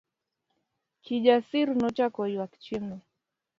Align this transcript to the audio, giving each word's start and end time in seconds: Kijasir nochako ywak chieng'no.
Kijasir 1.03 1.67
nochako 1.79 2.21
ywak 2.33 2.53
chieng'no. 2.63 2.97